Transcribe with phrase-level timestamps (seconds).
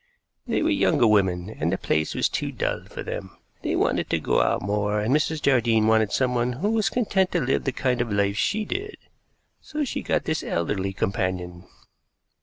[0.47, 3.37] They were younger women, and the place was too dull for them.
[3.61, 5.43] They wanted to go out more, and Mrs.
[5.43, 8.97] Jardine wanted someone who was content to live the kind of life she did.
[9.61, 11.65] So she got this elderly companion."